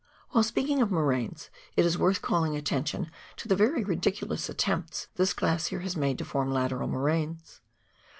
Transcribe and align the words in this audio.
While 0.31 0.43
speaking 0.43 0.81
of 0.81 0.89
moraines, 0.89 1.51
it 1.75 1.85
is 1.85 1.95
worth 1.95 2.23
calling 2.23 2.55
attention 2.55 3.11
to 3.37 3.47
the 3.47 3.55
very 3.55 3.83
ridiculous 3.83 4.49
attempts 4.49 5.09
this 5.13 5.31
glacier 5.31 5.81
has 5.81 5.95
made 5.95 6.17
to 6.17 6.25
form 6.25 6.51
lateral 6.51 6.87
moraines. 6.87 7.61